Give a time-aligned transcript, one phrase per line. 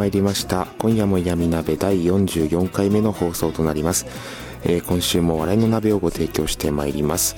[0.00, 0.66] はいやってまいりました。
[0.78, 4.06] 今夜も闇鍋第44回目の放送となります、
[4.64, 7.36] えー今週も笑いの鍋をご提供してまいります。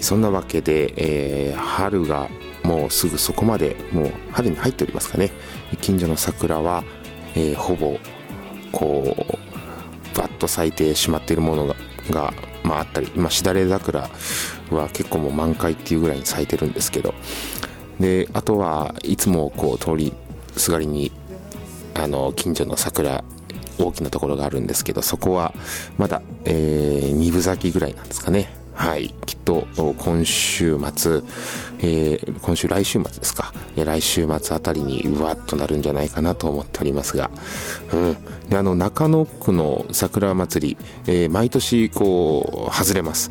[0.00, 2.28] そんなわけで、えー春が
[2.62, 5.32] もうすぐそこまでもう春に入っておりますかね。
[5.80, 6.84] 近所の桜は、
[7.34, 7.98] えーほぼ
[8.70, 9.16] こ
[10.14, 11.74] うバッと咲いてしまっているものが
[12.10, 14.08] が、まあ、あったり、まあ、しだれ桜
[14.70, 17.12] は結構もう満開っていうぐらいに咲いてるんですけど。
[17.98, 20.12] であとはいつもこう通り
[20.56, 21.12] すがりに
[21.94, 23.24] あの近所の桜
[23.78, 25.52] 大きなところがあるんですけどそこは
[25.98, 28.48] まだ、えー、二分咲きぐらいなんですかね。
[28.74, 29.14] はい。
[29.24, 31.22] きっと今週末、
[31.78, 33.52] えー今週来週末ですか。
[33.76, 37.30] 来週末あたりにうわっとなるんじゃないかなと思っておりますが、
[37.92, 38.16] うん、
[38.48, 43.30] であの中野区の桜祭り、えー毎年こう外れます。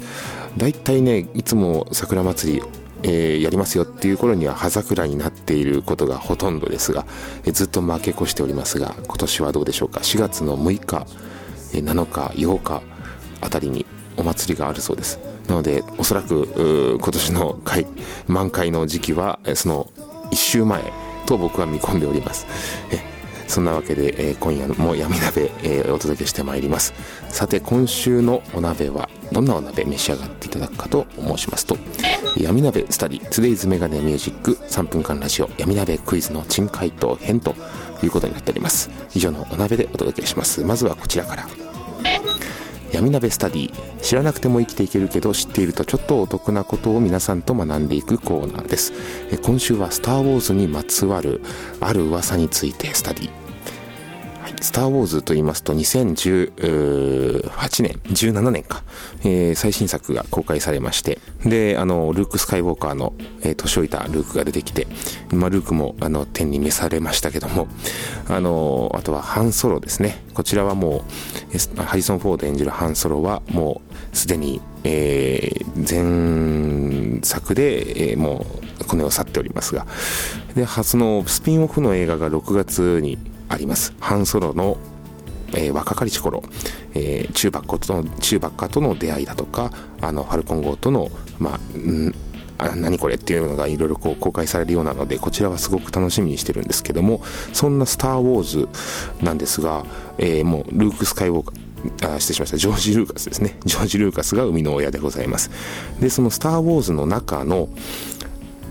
[0.56, 2.64] だいたいねいつも桜祭り
[3.04, 7.06] えーやりますよっていう頃には葉桜になっていることがほとんどですが、
[7.46, 11.06] えーずっと負け越しておりますが今年はどうでしょうか？4月の6日、
[11.74, 12.82] えー7日8日
[13.42, 13.86] あたりに
[14.18, 15.20] お祭りがあるそうです。
[15.48, 17.86] なのでおそらく今年の開
[18.28, 19.90] 満開の時期はその
[20.32, 20.82] 1週前
[21.26, 22.46] と僕は見込んでおります。
[22.92, 23.13] え
[23.54, 26.92] そんなわけで、えー今夜も闇鍋、えーお届けしてまいります。
[27.30, 31.78] さて今週のお鍋はどんなお鍋召し上がっていただくかと申しますと
[32.36, 37.54] 闇鍋スタディ Today's メガネミュージック3分間ラジオ闇鍋クイズの珍回答編と
[38.02, 38.90] いうことになっております。
[39.14, 40.64] 以上のお鍋でお届けします。
[40.64, 41.48] まずはこちらから。
[42.92, 48.94] 闇鍋スタディ知らなくても生きていけるけど知っているとちょっとお得なことを皆さんと学んでいくコーナーです。
[49.44, 51.42] 今週は「スター・ウォーズ」にまつわる
[51.82, 53.43] ある噂についてスタディ。
[54.64, 58.82] スター・ウォーズと言いますと2018年17年か、
[59.26, 61.20] えー最新作が公開されまして。
[61.46, 64.88] であのルーク・スカイウォーカーの、えー年老いたルークが出てきて、
[65.34, 67.68] まあ、ルークもあの天に召されましたけども。
[68.30, 70.24] あのあとはハンソロですね。
[70.34, 71.04] こちらはも
[71.78, 73.82] うハリソン・フォード演じるハンソロはも
[74.14, 78.46] うすでに、えー前作で、えーも
[78.80, 79.86] うこの世を去っておりますが。
[80.56, 83.18] ではそのスピンオフの映画が6月に
[83.54, 83.94] あります。
[84.00, 84.78] ハンソロの、
[85.54, 86.44] えー若かりし頃、
[86.96, 89.72] えー、チューバッカとのチューバッカとの出会いだとか
[90.02, 92.14] あのファルコン号とのまあん
[92.58, 97.22] あ何これっていうのがいろいろこう公開されるようなのでこちらはすごく楽しみにしてるんですけども
[97.52, 98.70] そんな「スター・ウォーズ」
[99.24, 99.86] なんですが、
[100.18, 102.58] えーもうルーク・スカイウォーカーあ失礼しました。
[102.58, 103.58] ジョージ・ルーカスですね。
[103.66, 105.52] ジョージ・ルーカスが生みの親でございます。
[106.00, 107.68] でその「スター・ウォーズ」の中の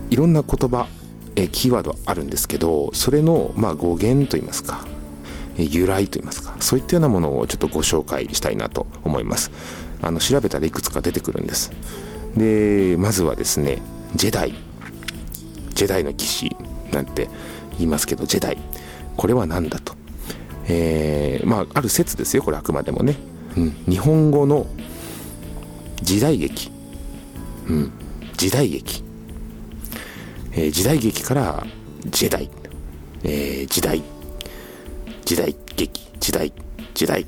[0.09, 0.87] いろんな言葉
[1.35, 4.85] えキーワードあるんですけどそれの、まあ、語源といいますか
[5.57, 9.51] え由来といいますかそういったようなものをちょっとご紹介したいなと思います。
[10.01, 11.71] あの調べたらいくつか出てくるんです。
[12.35, 13.81] でまずはですね
[14.15, 14.53] ジェダイ。
[15.73, 16.55] ジェダイの騎士
[16.91, 17.29] なんて
[17.77, 18.57] 言いますけどジェダイ。
[19.15, 19.93] これは何だと。
[20.67, 23.15] えーまあある説ですよこれあくまでもね、
[23.57, 24.65] うん、日本語の
[26.01, 26.71] 時代劇、
[27.67, 27.91] うん、
[28.37, 29.03] 時代劇。
[30.55, 31.65] えー時代劇から
[32.05, 32.49] ジェダイ、
[33.23, 34.01] えー時代。
[35.25, 36.01] 時代劇。
[36.19, 36.53] 時代。
[36.93, 37.25] 時代。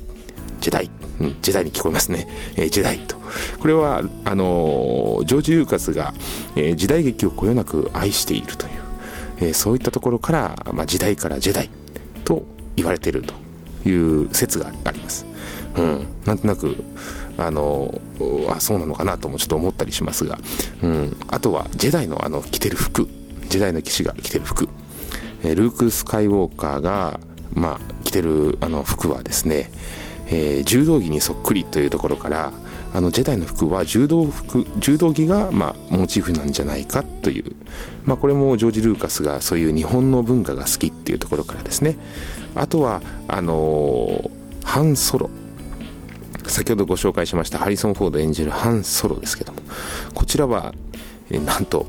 [0.60, 0.90] 時代、
[1.20, 2.26] うん、時代に聞こえますね、
[2.56, 3.16] えー時代と。
[3.60, 6.14] これはあのージョージ・ルーカスが、
[6.56, 8.72] えー時代劇をこよなく愛しているという、
[9.38, 11.70] えーそういったところから、まあ、時代からジェダイ
[12.24, 12.44] と
[12.76, 13.34] 言われていると
[13.88, 15.24] いう説があります、
[15.76, 16.76] うん、なんとなく
[17.38, 18.00] あの
[18.48, 20.38] あそうなのかなともちょっと思ったりしますが、
[20.82, 23.08] うん、あとはジェダイのあの着てる服。
[23.48, 24.68] ジェダイの騎士が着てる服。
[25.44, 27.20] えルーク・スカイウォーカーが、
[27.54, 29.70] まあ、着てるあの服はですね、
[30.28, 32.52] えー柔道着にそっくりというところから
[32.92, 37.54] あのジェダイの服は柔道服柔道着が、まあ、モチーフなんじゃないかという、
[38.04, 41.96] まあ、これもジョージ・ルーカスがそういう日本の文化が好きっていうところからですね。
[42.54, 45.30] あとはあのーハンソロ。
[46.48, 49.60] 先ほどご紹介しましたハリソン・フォード演じるハン・ソロですけども
[50.14, 50.74] こちらは、
[51.30, 51.86] えなんと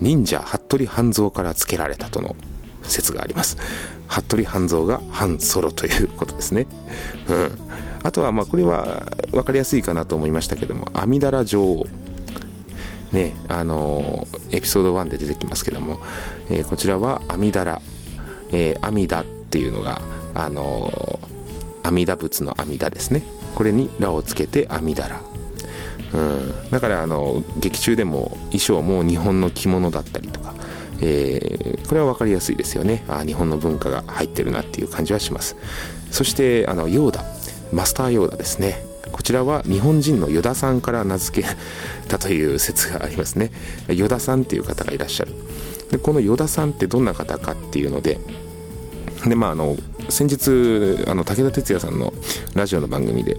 [0.00, 2.36] 忍者服部半蔵から付けられたとの
[2.82, 3.56] 説があります。
[4.08, 6.66] 服部半蔵がハン・ソロということですね。
[7.28, 7.58] うん。
[8.02, 11.86] あとはまあこれは分かりやすいかなと思いましたけども阿弥陀羅女王
[13.12, 16.00] ねあのエピソード1で出てきますけども、
[16.50, 17.82] えー、こちらは阿弥陀羅、
[18.52, 20.00] えー、阿弥陀っていうのが
[20.34, 21.20] あの
[21.82, 23.22] 阿弥陀仏の阿弥陀ですね。
[23.58, 25.20] これに「羅」をつけて阿弥陀羅
[26.14, 30.54] うん、だからあの劇中でも衣装も日本の着物だったりとか、
[31.02, 33.04] えー、これは分かりやすいですよね。
[33.08, 35.56] あ日本の文化が入ってるなっていう感じはします。
[36.12, 37.24] そしてあのヨーダ。
[37.72, 38.82] マスターヨーダですね。
[39.12, 41.48] こちらは日本人の依田さんから名付け
[42.08, 43.50] たという説がありますね。
[43.90, 45.34] 依田さんっていう方がいらっしゃる。
[45.90, 48.18] でこの依田さんってどんな方かっていうので
[49.26, 49.76] でまああの
[50.08, 52.12] 先日あの武田鉄矢さんの
[52.54, 53.36] ラジオの番組で、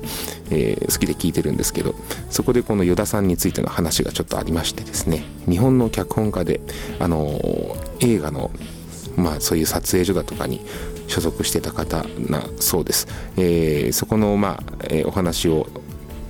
[0.52, 1.96] えー、好きで聞いてるんですけど
[2.30, 6.62] そこでこの依田さんについての話がちょっとありましてですね日本の脚本家で
[7.00, 7.40] あの
[8.02, 8.52] 映画の
[9.16, 10.62] まあそういう撮影所だとかに
[11.08, 15.68] 所属してた方なそうです、えー、そこのまあ、えー、お話を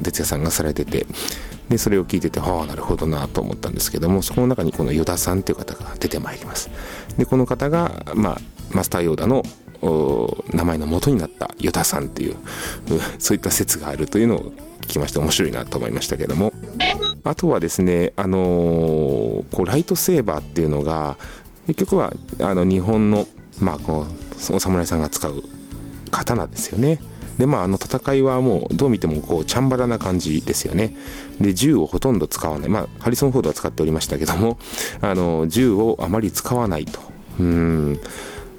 [0.04, 1.06] 哲也さんがされてて
[1.70, 6.70] でそれを聞いててはあなるほどなと思ったんですけどもそこの中にこの依田さんっていう方が出てまいります。
[7.18, 8.38] でこの方が、まあ、
[8.72, 9.44] マスターヨーダの
[10.54, 12.36] 名前の元になったヨタさんっていう
[13.18, 14.52] そういった説があるというのを
[14.82, 16.54] 聞きまして面白いなと思いましたけども。
[17.24, 21.18] あとはですねあのー、こうライトセーバーっていうのが
[21.68, 23.28] 結局はあの日本の
[23.60, 25.44] まあこのお侍さんが使う
[26.12, 27.00] 刀ですよね。
[27.38, 30.96] でまああの戦いはもうどう見てもこうチャンバラな感じですよね。
[31.40, 32.70] で銃をほとんど使わない。
[32.70, 34.58] まあハリソン・フォードは使っておりましたけども
[35.02, 37.00] あの銃をあまり使わないと。
[37.40, 38.00] うん。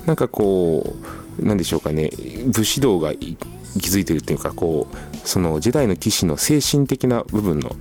[0.06, 0.94] なんかこ
[1.38, 2.10] うなんでしょうかね。
[2.46, 3.36] 武士道が気
[3.88, 7.76] づいてるっていうかこうその時代の騎士の精神的な部分の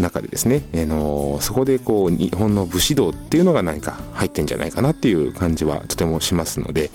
[0.00, 6.90] 中でですね、あのそこでこう日本の武士道っていうのが何か入ってんじゃないかなっていう感じはとてもしますので、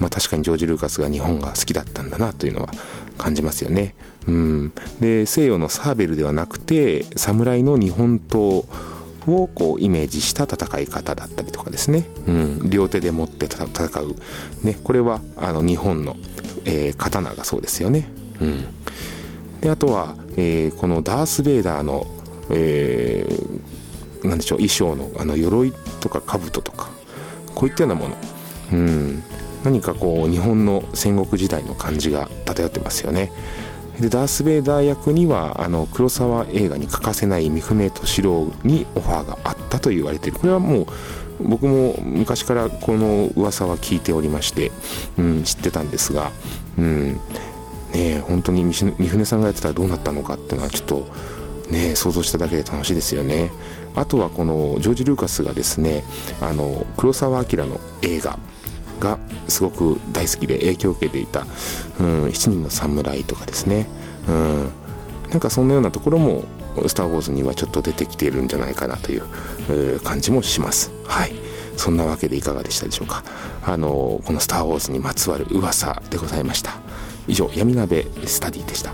[0.00, 2.70] まあ、確かにジョージ・ルーカスが日本が好きだったんだなというのは
[3.18, 3.94] 感じますよね。
[4.26, 8.62] うん、で西洋のサーベルではなくて侍の日本刀
[9.34, 14.16] をこうイメージした戦い方だったりとかですね、うん、両手で持って戦う、
[14.64, 16.16] ね、これはあの日本の、
[16.64, 18.08] えー、刀がそうですよね。
[18.40, 18.64] うん、
[19.60, 22.06] であとは、えー、このダース・ベイダーの、
[22.50, 26.90] えー、なんでしょう衣装のあの鎧とか兜とか
[27.54, 28.16] こういったようなもの、
[28.72, 29.22] うん、
[29.64, 33.32] 何かこう日本の戦国時代の感じが漂ってますよね。
[34.00, 40.86] でダース・ベイダー役にはあの黒沢映画に欠かせない三船敏郎にオファーがあったと言われているこれはもう
[41.40, 44.72] 僕も昔からこの噂は聞いておりまして、
[45.18, 46.30] うん、知ってたんですが、
[46.78, 47.20] うん
[47.92, 51.06] ね、本当に三船さんがやってたらどうなったのかっていうのはちょっと、
[51.70, 53.50] ね、想像しただけで楽しいですよね。
[53.94, 56.04] あとはこのジョージ・ルーカスがですね
[56.40, 58.38] あの黒澤明の映画
[58.98, 59.18] が
[59.48, 61.46] すごく大好きで影響を受けていた
[62.00, 63.88] 「うん、7人の侍」とかですね、
[64.28, 64.68] うん、
[65.30, 66.44] なんかそんなようなところも
[66.86, 70.90] 「スター・ウォーズ」にはちょっと出てきているんじゃないかなという感じもします。
[71.04, 71.34] はい。
[71.76, 73.22] そんなわけでいかがでしたでしょうか。
[73.64, 76.74] あのこの「スター・ウォーズ」にまつわる噂でございました。
[77.28, 78.92] 以上闇鍋スタディでした。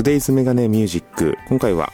[0.00, 1.92] Today's メガネミュージック今回は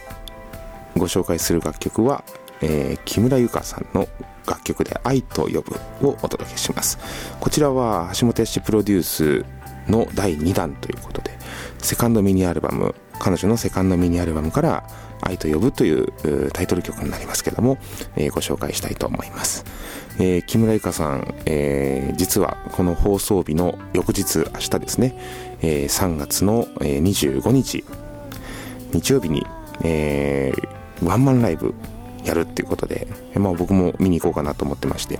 [0.96, 2.22] ご紹介する楽曲は、
[2.62, 4.06] えー、木村ゆかさんの
[4.46, 5.74] 楽曲で「愛と呼ぶ」
[6.06, 6.98] をお届けします。
[7.40, 9.44] こちらは橋本康プロデュース
[9.90, 11.36] の第2弾ということで
[11.78, 14.88] セカンドミニアルバム彼女のセカンドミニアルバムから
[15.20, 16.12] 「愛と呼ぶ」という
[16.52, 17.78] タイトル曲になりますけども、
[18.16, 19.64] えー、ご紹介したいと思います、
[20.18, 25.14] えー、木村由香さん、えー、実はこの放送日の翌日明日ですね、
[25.62, 27.84] え3月の25日
[28.92, 29.44] 日曜日に、
[29.82, 30.52] え
[31.02, 31.74] ワンマンライブ
[32.24, 35.16] やるっていうことで、まあ、僕も見に行こうかなと思ってまして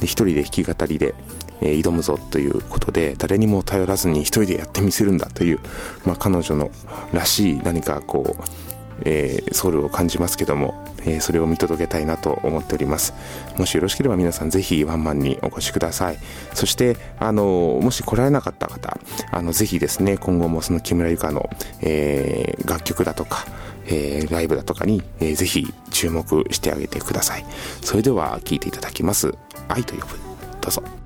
[0.00, 1.14] で一人で弾き語りで、
[1.60, 5.60] 挑むぞということで誰にも頼らずに一人でやってみせるんだという、
[6.06, 6.70] まあ、彼女の
[7.12, 8.69] らしい何かこう
[9.04, 13.14] えー、ソウルを感じますけども、えー、それを見届けたいなと思っております。
[13.56, 16.18] もしよろしければ皆さんぜひワンマンにお越しください。
[16.54, 18.98] そしてあのもし来られなかった方
[19.30, 21.50] あのぜひですね今後もその木村由香の、
[21.82, 23.46] えー、楽曲だとか
[23.86, 27.44] え、ライブだとかに、えー、ぜひ注目してあげてください。
[27.82, 29.34] それでは聴いていただきます
[29.68, 30.18] 「愛と呼ぶ」
[30.60, 30.99] どうぞ。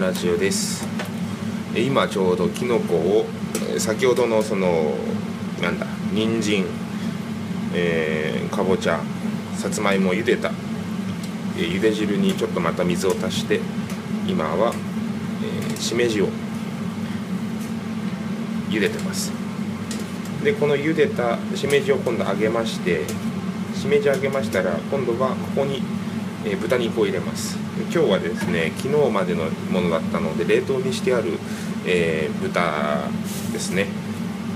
[0.00, 0.88] ラジオです。
[1.76, 3.26] 今ちょうどきのこを
[3.78, 4.94] 先ほどのその
[5.60, 6.64] なんだ人参、
[7.74, 8.98] えー、かぼちゃ
[9.56, 10.52] さつまいも茹でた、
[11.58, 13.60] えー、茹で汁にちょっとまた水を足して
[14.26, 14.72] 今は、
[15.44, 16.28] えー、しめじを
[18.70, 19.30] 茹でてます。
[20.42, 23.04] でこの茹でたしめじを今度揚げまして
[23.74, 25.82] しめじ揚げましたら今度はここに、
[26.44, 27.58] えー、豚肉を入れます。
[27.92, 31.38] 今日はですね昨日までのものだったので冷凍にしてある、
[31.86, 33.08] えー、豚
[33.52, 33.86] ですね。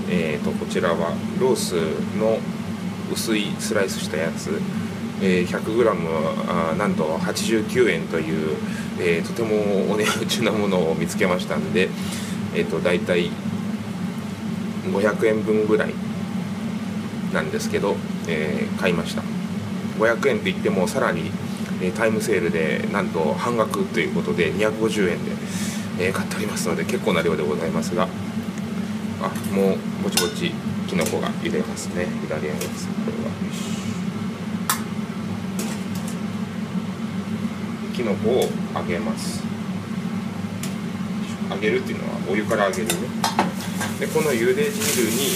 [0.09, 1.73] えーと、こちらはロース
[2.17, 2.37] の
[3.11, 4.51] 薄いスライスしたやつ、
[5.21, 8.57] えー、100g あなんと89円という、
[8.99, 11.89] えー、とてもお値打ちなものを見つけましたんで、
[12.53, 13.31] えーと、大体
[14.85, 15.93] 500円分ぐらい
[17.33, 17.95] なんですけど、
[18.27, 19.23] えー、買いました。
[19.99, 21.31] 500円って言ってもさらに、
[21.81, 25.31] えタイムセールでなんと半額ということで250円で、
[25.99, 28.07] えー、買っておりますので結構な量でございますが
[29.21, 30.51] あもうぼちぼち
[30.87, 32.05] きのこが茹でますね。
[32.21, 33.31] 左のやつこれは。
[37.93, 39.43] きのこを揚げます。
[41.49, 42.87] 揚げるっていうのはお湯から揚げる？
[42.87, 42.93] ね
[43.99, 45.33] でこの茹で汁に、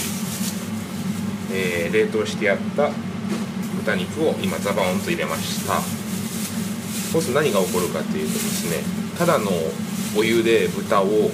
[1.52, 2.90] えー、冷凍してやった
[3.76, 5.99] 豚肉を今ザバーンと入れました。
[7.10, 8.82] そうすると何が起こるかっていうとですね
[9.18, 9.50] ただの
[10.16, 11.30] お湯で豚を、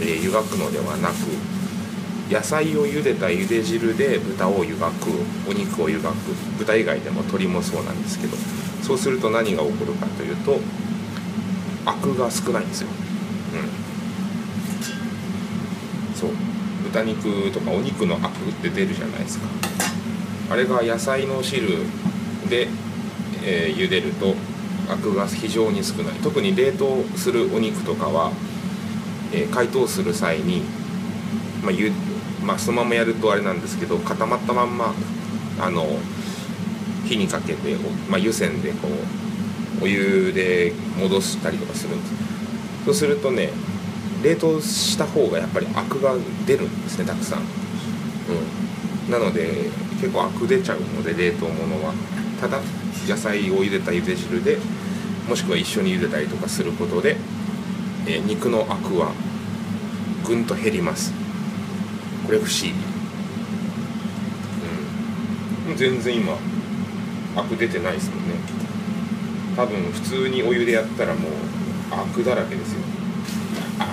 [0.00, 1.14] え、湯がくのではなく
[2.30, 5.10] 野菜を茹でた茹で汁で豚を湯がく
[5.48, 6.14] お肉を湯がく
[6.58, 8.36] 豚以外でも鶏もそうなんですけど
[8.82, 10.58] そうすると何が起こるかというと
[11.86, 12.92] アクが少ないんですよ、う
[16.12, 16.30] ん、そう。
[16.84, 19.46] 豚肉とかお肉のアクって出るじゃないですか。
[20.50, 21.66] あれが野菜の汁
[22.48, 22.68] で、
[23.42, 24.34] えー、茹でると
[24.88, 26.14] アクが非常に少ない。
[26.22, 28.32] 特に冷凍するお肉とかは、
[29.32, 30.62] えー、解凍する際に、
[31.62, 31.92] まあ、ゆ
[32.42, 34.92] まあ、そのままやるとあれなんですけど固まったまんま
[35.58, 35.86] あの
[37.06, 37.76] 火にかけて、
[38.08, 38.88] まあ、湯煎でこ
[39.80, 42.14] うお湯で戻したりとかするんです。
[42.84, 43.50] そうするとね
[44.22, 46.14] 冷凍した方がやっぱりアクが
[46.46, 51.94] 出るんですねたくさん、うん、なので結構アク出ちゃうので冷凍物は。
[52.40, 52.60] ただ
[53.08, 54.58] 野菜を茹でた茹で汁で
[55.28, 57.16] もしくは一緒に茹でたりとかすることで、
[58.06, 59.12] えー、肉のアクは
[60.26, 61.12] ぐんと減ります。
[62.26, 62.72] これ不思議。
[65.70, 65.76] うん。
[65.76, 66.36] 全然今
[67.36, 68.64] アク出てないですもんね。
[69.56, 71.32] 多分普通にお湯でやったらもう
[71.92, 72.80] アクだらけですよ
[73.78, 73.84] あ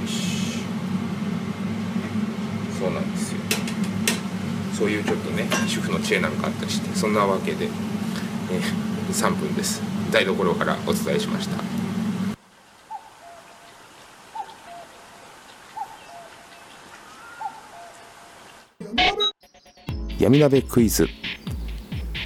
[0.00, 0.58] よし
[2.78, 3.40] そうなんですよ
[4.74, 8.60] そういうちょっとね主婦の知恵なんかあったりしてそんなわけで、え
[9.12, 9.80] 3分です。
[10.10, 11.62] 台所からお伝えしました。
[20.18, 21.06] 闇鍋クイズ。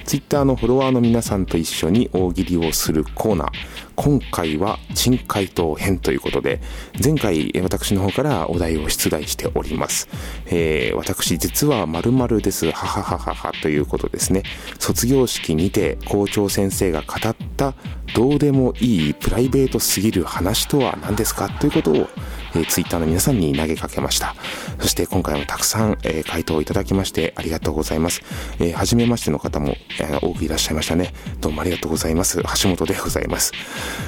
[0.09, 3.49] Twitter のフォロワーの皆さんと一緒に大喜利をするコーナー。
[3.95, 6.61] 今回は珍回答編ということで
[7.03, 10.07] 前回私の方からお題を出題しております、
[10.45, 12.71] えー、私実は〇〇です。
[12.71, 14.41] はははははということですね。
[14.79, 17.75] 卒業式にて校長先生が語った
[18.15, 22.07] どうでもいいプライベートすぎる話とは何ですかということを
[22.55, 24.35] えー、ツイッターの皆さんに投げかけました。
[24.79, 28.21] そして今回もたくさん、えー、回答をいただきましてありがとうございます。
[28.59, 31.13] えー、初めましての方も、えー、多くいらっしゃいましたね。
[31.41, 32.41] どうもありがとうございます。
[32.61, 33.51] 橋本でございます。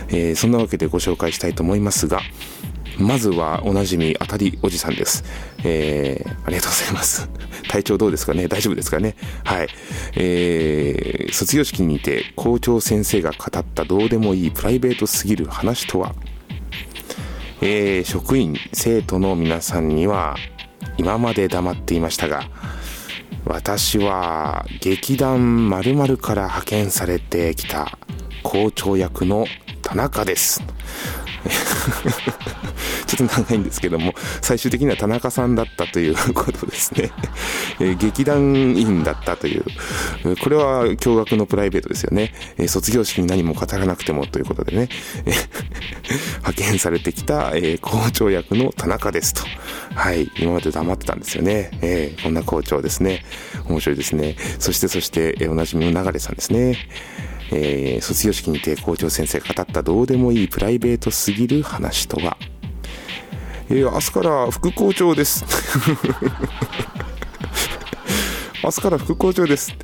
[0.09, 2.21] えー、そんなわけでご紹介したいと思いますが、
[2.97, 5.23] まずはおなじみ当たりおじさんです。
[5.63, 7.29] えー、ありがとうございます。
[7.69, 8.47] 体調どうですかね？
[8.47, 9.15] 大丈夫ですかね？
[9.45, 9.67] はい。
[10.15, 16.13] えー、卒業式にて校長先生が語ったどうでもいいプライベートすぎる話とは？
[17.63, 20.35] えー、職員、生徒の皆さんには
[20.97, 22.43] 今まで黙っていましたが、
[23.45, 27.99] 私は劇団〇〇から派遣されてきた
[28.41, 29.45] 校長役の
[29.83, 30.63] 田中です。
[33.11, 37.11] ちょっと長いんですけども、最終的には田中さんだったということですね。
[37.81, 38.41] え、劇団
[38.77, 39.65] 員だったという、
[40.41, 42.33] これは驚愕のプライベートですよね。
[42.57, 44.89] え、卒業式に何も語らなくてもということでね、
[46.39, 49.43] 派遣されてきた、え、校長役の田中ですと。
[49.93, 51.69] はい、今まで黙ってたんですよね。
[51.81, 53.25] えー、こんな校長ですね。
[53.67, 54.37] 面白いですね。
[54.59, 56.77] そしてそして、え、おなじみの流さんですね。
[57.51, 62.37] えー、卒業式にて校長先生が語ったどうでもいいプライベートすぎる話とは、
[63.71, 65.45] えー、明日から副校長です。
[68.63, 69.75] 明日から副校長です。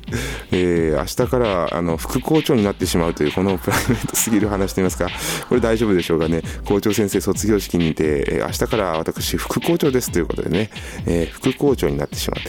[0.52, 5.08] えー、明日からあの副校長になってしまうというこのプライベートすぎる話といいますか、
[5.48, 6.42] これ大丈夫でしょうかね。
[6.64, 10.70] 校長先生卒業式にて、えー、明日から私副校長ですということでね、
[11.06, 12.40] えー、副校長になってしまう。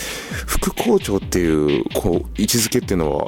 [0.45, 3.25] 副校長っていう、こう、位置づけっていうのは、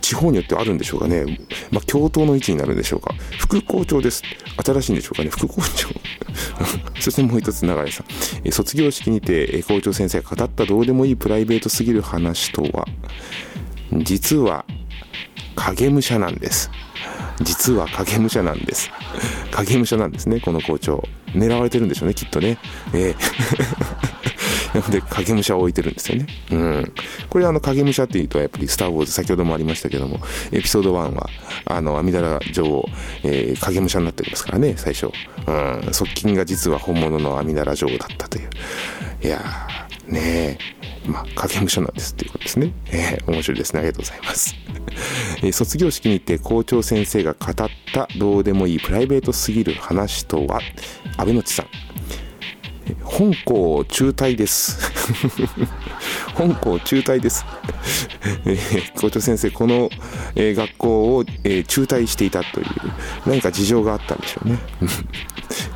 [0.00, 1.38] 地方によってあるんでしょうかね。
[1.70, 3.12] まあ、共闘の位置になるんでしょうか。
[3.38, 4.22] 副校長です。
[4.64, 5.28] 新しいんでしょうかね。
[5.28, 5.88] 副校長。
[7.00, 8.06] そしてもう一つ、流れさん。
[8.44, 12.86] え、卒業式にて、校長先生が語ったどうでもいいプライベートすぎる話とは、
[13.92, 14.64] 実は、
[15.54, 16.70] 影武者なんです。
[17.40, 18.90] 実は影武者なんです。
[19.52, 21.02] 影武者なんですね、この校長。
[21.34, 22.58] 狙われてるんでしょうね、きっとね。
[22.94, 26.26] えー、 なので、影武者を置いてるんですよね。
[26.50, 26.92] うん。
[27.28, 30.20] これあの、影武者っていうと、やっぱりスター・ウォーズ、先ほどもありましたけども、
[30.52, 31.28] エピソード1は、
[31.66, 32.88] あの、阿弥陀羅女王、
[33.24, 35.06] えー、影武者になっておりますからね、最初。
[35.46, 35.92] うん。
[35.92, 38.50] 側近が実は本物の阿弥陀羅女王だったという。
[39.22, 40.77] いやー、ねえ。
[41.08, 42.72] まあ、影武者なんですっていうことですね。
[42.92, 43.80] えー、面白いですね。
[43.80, 44.54] ありがとうございます。
[45.42, 47.54] えー、卒業式にて校長先生が語っ
[47.92, 50.60] たどうでもいいプライベートすぎる話とは、
[51.16, 51.66] 安倍のちさん。
[53.02, 54.78] 本校中退です。
[56.34, 57.44] 本校中退です。
[58.44, 59.90] えー、校長先生、この、
[60.34, 62.66] えー、学校を、えー、中退していたという、
[63.26, 64.58] 何か事情があったんでしょうね。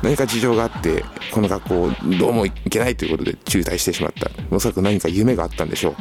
[0.01, 4.29] 何か事情があって、この学校どうもいけないということで中退してしまった。
[4.51, 5.95] おそらく何か夢があったんでしょ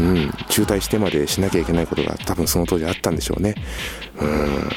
[0.00, 0.02] う。
[0.02, 0.30] うん。
[0.48, 3.54] 中退してまでしなきゃいけないことが多分その当時あったんでしょうね。
[4.18, 4.68] うん。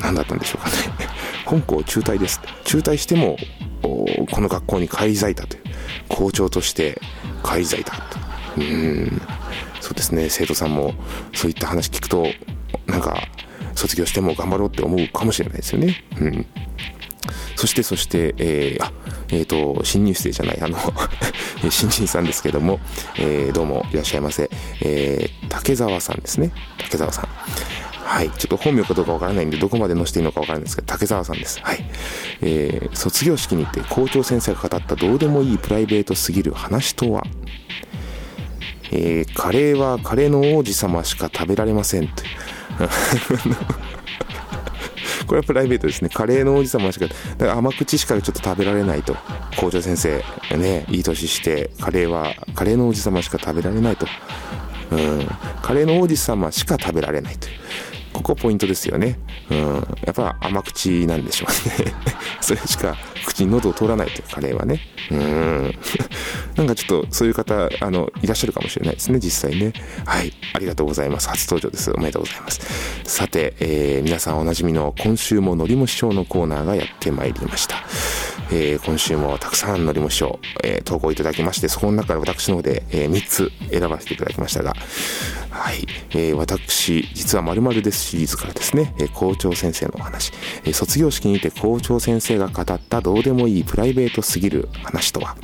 [0.00, 0.76] 何だったんでしょうかね。
[1.46, 2.40] 本校中退です。
[2.64, 3.36] 中退しても、
[3.82, 4.06] こ
[4.40, 5.62] の学校に返り咲いたという。
[6.08, 7.00] 校長として
[7.42, 8.18] 返り咲いたと。
[8.58, 9.20] うん。
[9.80, 10.28] そうですね。
[10.30, 10.94] 生徒さんも
[11.34, 12.26] そういった話聞くと、
[12.86, 13.28] なんか、
[13.74, 16.04] 卒業しても頑張ろうって思うかもしれないですよね。
[16.18, 16.46] うん。
[17.64, 18.92] そして、そして、えー、あ、
[19.30, 20.76] えっ、ー、と、新入生じゃない、あの、
[21.70, 22.78] 新人さんですけども、
[23.16, 24.50] えー、どうもいらっしゃいませ。
[24.82, 26.52] えー、竹澤さんですね。
[26.76, 27.28] 竹澤さん。
[28.04, 28.28] はい。
[28.36, 31.58] ちょっと本名かどうかわからないんで、どこまで載せていいのかわからないんですけど、竹澤さんです。
[31.62, 31.82] はい。
[32.42, 37.22] えー、卒業式に行って校長先生が語ったどうでもいいプライベートすぎる話とは、
[38.92, 42.28] えー、カレーはカレーの王子様しか食べられませんという。
[45.34, 46.10] これはプライベートですね。
[46.10, 49.16] カレーの王子様しか、だから甘口しかちょっと食べられないと。
[49.58, 50.22] 校長先生、
[50.56, 54.06] ね、いい年して、カレーは、カレーの王子様しか食べられないと。
[54.92, 55.26] うん。
[55.60, 57.48] カレーの王子様しか食べられないと。
[58.12, 59.18] ここポイントですよね。
[59.50, 59.58] うん。
[60.04, 61.92] やっぱ甘口なんでしょうね。
[62.40, 64.80] それしか口に喉を通らないというカレーはね。
[65.10, 65.74] うん。
[66.56, 69.72] なんかちょっとそういう方、あの、いらっしゃるかもしれないですね、実際ね。
[70.06, 70.32] はい。
[70.52, 71.28] ありがとうございます。
[71.28, 71.90] 初登場です。
[71.92, 72.60] おめでとうございます。
[73.04, 77.76] さて、えー、皆さんおなじみの今週ものりも師匠のコーナーがやってまいりました。
[78.52, 84.74] えー、今週もたくさんのりも師匠、えー、投稿いただきまして、そこの中から私の方で、え、3つ選ばせていただきましたが、
[85.50, 85.86] はい。
[86.14, 90.32] え、私、実は〇〇ですシリーズからですね、え、校長先生のお話、
[90.64, 95.36] え、卒業式にて校長先生が語ったどうでもいいプライベートすぎる話とは、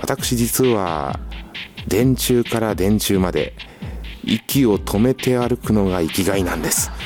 [0.00, 1.18] 私実は、
[1.86, 3.54] 電柱から電柱まで、
[4.24, 6.90] 息を止めて歩くのが生きがいなんです。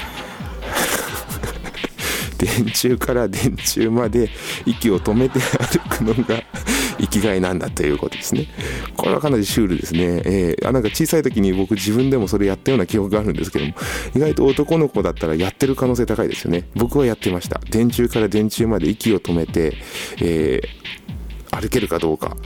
[2.38, 4.28] 電柱から電柱まで
[4.66, 6.42] 息を止めて歩くのが
[6.98, 8.48] 生きがいなんだということですね。
[8.96, 10.22] これはかなりシュールですね。
[10.24, 13.74] えー、あなんか小さい時に僕自分でもそれやったような記憶があるんですけども、
[14.16, 16.64] 意外と男の子だったらやってる可能性高いですよね。
[16.74, 17.60] 僕はやってました。
[17.70, 19.74] 電柱から電柱まで息を止めて、
[20.20, 21.21] えー、
[21.52, 22.36] 歩けるかどうか、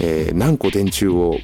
[0.00, 1.38] えー、何個電柱を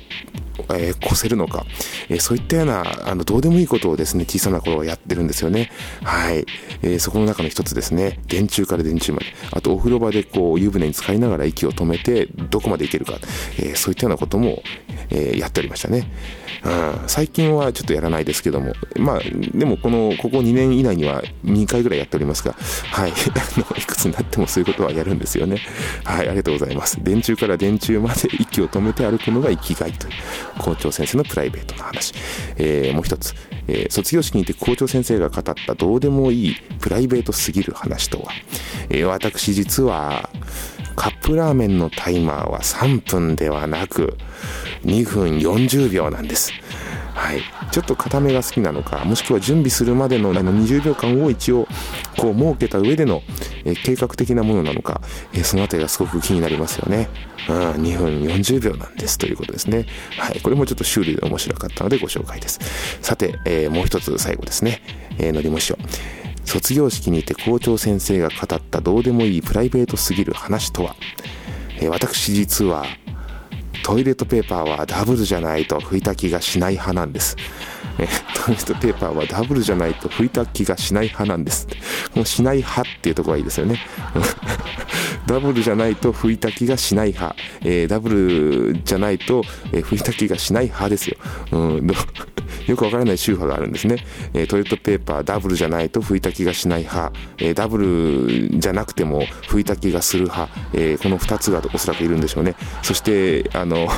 [0.70, 1.64] えー、越せるのか、
[2.08, 5.70] えー、そういったような、あの、どうでもいいことをですね、小さな頃はやってるんですよね。
[6.02, 6.46] はい。
[6.82, 9.26] えー、そこの中の一つですね、電柱から電柱まで。
[9.50, 13.18] あと、お風呂場でこう、湯船に使いながら息を止めて、どこまで行けるか、
[13.58, 14.62] えそういったようなことも、
[15.10, 16.10] えやっておりましたね。
[16.64, 19.20] うん、最近はちょっとやらないですけども、まあ、
[19.54, 22.54] でもこの、ここ2年以内には2回ぐらいやっておりますが、
[22.90, 23.12] はい。
[23.36, 25.58] あの、いくつになってもそういうことはやるんですよね。
[26.04, 26.98] はい、ありがとうございます。
[27.02, 30.12] 電柱から電柱まで息を止めて歩くのが生きがいという。
[30.58, 32.14] 校長先生のプライベートの話。
[32.56, 33.34] えー、もう一つ、
[33.68, 38.32] えー、卒業式にて校長先生が語ったどうでもいいプライベートすぎる話とは、
[38.88, 40.28] えー、私実は、
[40.96, 44.16] カップラーメンのタイマーは3分ではなく、
[44.84, 46.52] 2分40秒なんです。
[47.14, 47.42] はい。
[47.70, 51.66] ちょっと固めが好きなのか、もしくは準備するまでのあの20秒間を一応、
[52.18, 53.22] こう設けた上での、
[53.64, 55.00] え、計画的なものなのか、
[55.32, 57.08] え、そのあたりがすごく気になりますよね。
[57.48, 59.86] うん、2分40秒なんですということですね。
[60.18, 60.40] はい。
[60.40, 62.58] これもちょっとシュールで面白かったのでご紹介です。
[63.00, 64.82] さて、えー、もう一つ最後ですね。
[65.18, 65.78] えー、のりもしを。
[66.44, 70.94] 卒業式にて校長先生が語ったどうでもいいプライベートすぎる話とは、
[71.78, 72.84] えー、私実は
[73.84, 77.36] トイレットペーパーはダブルじゃないと拭いた気がしない派なんです。
[77.98, 81.66] えトイレットペーパーはダブルじゃないと拭いた気がしない派なんです。
[82.12, 83.78] このしない派っていうところがいいですよね。
[85.26, 87.36] ダブルじゃないと拭いた気がしない派。
[87.62, 88.10] えー、ダブ
[88.72, 91.16] ルじゃないと、えー、拭いた気がしない派ですよ。
[91.52, 91.86] うん
[92.66, 93.96] よくわからない宗派があるんですね、
[94.32, 103.88] えー、トイレットペーパーダブルじゃないと拭いた気がしない派、え、ダブルじゃなくても拭いた気がする派、え、この2つがおそらくいるんでしょうねそしてあの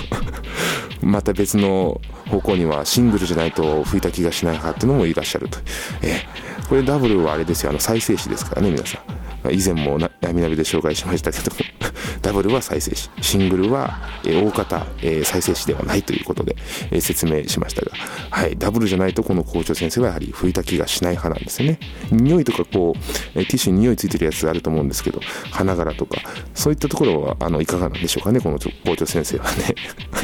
[1.02, 5.58] また別の方向にはシングルじゃないと拭いた気がしない派っていうのもいらっしゃると、
[6.02, 7.70] えー、これダブルはあれですよ。
[7.70, 9.25] あの再生紙ですからね皆さん。
[9.50, 11.54] 以前も闇鍋で紹介しましたけど
[12.22, 16.56] ダブルは再生詞シングルは、えー、大方、えー、再生詞ではないということで、
[16.90, 17.92] えー、説明しましたが、
[18.30, 21.78] はい、ダブルじゃないとこの校長先生はやはり拭いた気がしない派なんですよね。
[22.10, 26.20] 匂いとかこう、えティッシュに匂いついてるやつあると思うんですけど花柄とか
[26.54, 29.74] そういったところはあのいかがなんでしょうかねこの校長先生はね。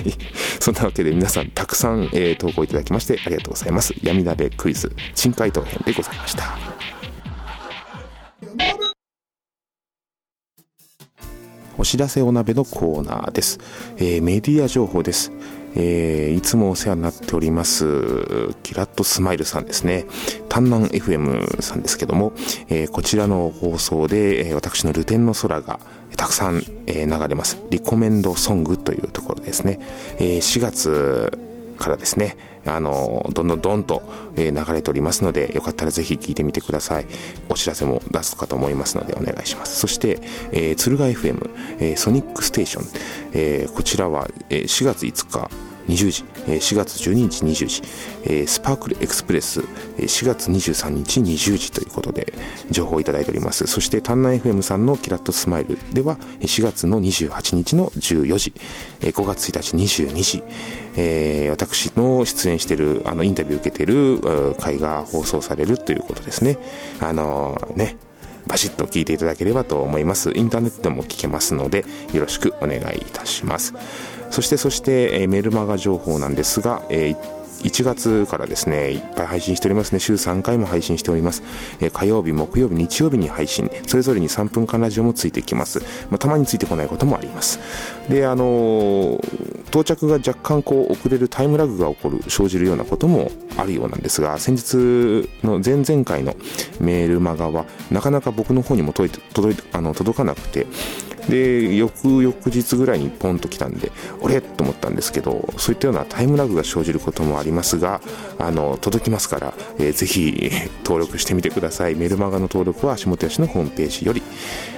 [0.60, 3.94] そんなわけで皆さんたくさん、え投稿いただきましてありがとうございます。
[4.02, 6.71] 闇鍋クイズ珍解答編でございました。
[11.78, 13.58] お知らせお鍋のコーナーです、
[13.96, 15.32] えー、メディア情報です、
[15.74, 17.84] えー、いつもお世話になっております
[18.62, 20.06] キラッとスマイルさんですね。
[20.48, 22.32] 丹南 FM さんですけども、
[22.68, 25.80] えー、こちらの放送で、え私のルテンの空が
[26.16, 27.58] たくさん、え流れます。
[27.70, 29.78] リコメンドソングというところですね、
[30.18, 31.38] え4月
[31.82, 34.02] からですねあのどんどんどんと、
[34.36, 37.06] 流れておりますのでよかったらぜひ聞いてみてください。
[37.48, 39.80] お知らせも出すかと思いますのでお願いします。
[39.80, 40.20] そして、
[40.52, 42.84] えー、敦賀 FM、えー、ソニックステーション、
[43.34, 45.50] えー、こちらは、えー、4月5日
[45.88, 47.66] 20時、4月12日20
[48.32, 52.32] 時、スパークルエクスプレス、4月23日20時ということで
[52.70, 53.66] 情報をいただいております。
[53.66, 58.52] そして、タンナ FM さんのキラットスマイルでは、4月の28日の14時、
[59.00, 60.42] 5月1日22時、
[60.96, 66.58] えー、私の出演している、あの、インタビューを受けている回が放送されるということですね。
[67.00, 67.96] あのー、ね、
[68.46, 70.32] バシッと聞いていただければと思います。
[70.34, 73.74] インターネットでも聞けますので、よろしくお願いいたします。
[74.32, 77.14] そしてそして、えー、メルマガ情報なんですが、え
[77.62, 80.00] 1月からですね、いっぱい配信しておりますね。
[80.00, 81.42] 週3回も配信しております。
[81.80, 83.70] え、火曜日、木曜日、日曜日に配信。
[83.86, 85.80] それぞれに3分間ラジオもついてきます。
[86.10, 87.60] まあ、たまについてこないこともあります。
[88.08, 96.34] で、あのー、到着が若干こう遅れるタイムラグが起こる、生じるようなこともあるようなんですが、先日の前々回の
[96.80, 100.66] メールマガは、なかなか僕の方にも届いて、届いて、あの、届かなくて、
[101.28, 108.00] で翌々日ぐらいにポンと来たんで俺と思ったんですけどそういったようなタイムラグが生じることもありますが
[108.38, 110.50] あの届きますから、えー、ぜひ
[110.84, 111.94] 登録してみてください。
[111.94, 114.22] メルマガの登録は下手足のホームページより。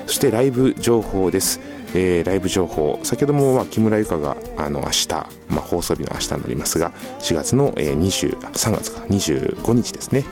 [0.06, 1.60] そしてライブ情報です。
[1.94, 3.00] えー、ライブ情報。
[3.04, 5.08] 先ほども、まあ、木村由香があの明日、
[5.48, 10.24] まあ、放送日の明日になりますが4月の、えー、23月か25日ですね。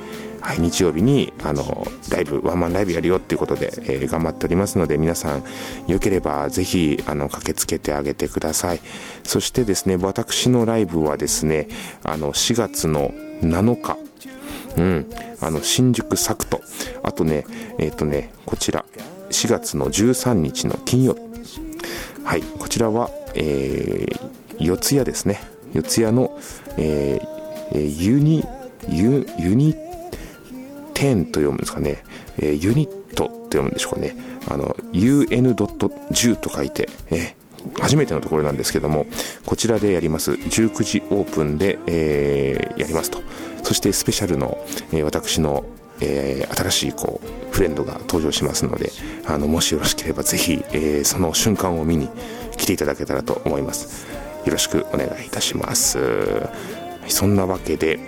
[0.42, 5.44] はい、日曜日にあのライブワンマンライブやるよっていうことで、えー、頑張っておりますので皆さん
[5.86, 8.80] よければぜひあの駆けつけてあげてください。
[9.22, 11.68] そしてですね私のライブはですね
[12.02, 13.96] あの4月の7日。
[14.74, 15.10] うん、
[15.42, 16.60] あの新宿サクト。
[17.02, 17.44] あとね
[17.78, 18.84] えっ、ー、とねこちら
[19.30, 21.22] 4月の13日の金曜日。
[22.24, 22.42] はい。
[22.42, 25.40] こちらは、えー、四谷ですね。
[25.72, 26.38] 四谷の、
[26.78, 28.44] えー、ユニ
[28.88, 29.74] ユユニ
[31.02, 32.04] 10と読むんですかね、
[32.38, 34.16] えー、ユニットと読むんでしょうかね、
[34.48, 39.06] あの、un.10 と書いて、えー、初めてのところなんですけども、
[39.44, 43.20] こちらでやります、19時オープンで、えー、やりますと。
[43.62, 45.64] そしてスペシャルの、えー、私の、
[46.00, 48.90] えー、新しいこうフレンドが登場しますので、
[49.26, 52.08] あの、もしよろしければぜひ、えー、その瞬間を見に
[52.56, 54.06] 来ていただけたらと思います。
[54.44, 55.98] よろしくお願いいたします。
[57.08, 58.00] そんなわけで、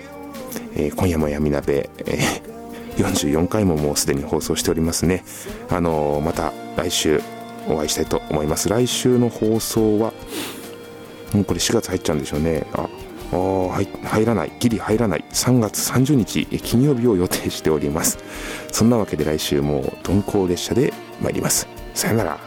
[0.75, 2.54] えー、今夜も闇鍋、えー
[2.97, 5.23] 44回ももうすでに放送しておりますね。
[5.69, 7.21] あのまた来週
[7.67, 8.69] お会いしたいと思います。
[8.69, 10.13] 来週の放送は
[11.33, 12.65] もうこれ4月入っちゃうんでしょうね。
[12.73, 12.87] あ
[13.33, 14.51] あ入らない。
[14.59, 15.25] ギリ入らない。
[15.31, 18.17] 3月30日金曜日を予定しております。
[18.71, 21.67] そんなわけで来週も鈍行列車で参ります。
[21.93, 22.44] さよなら。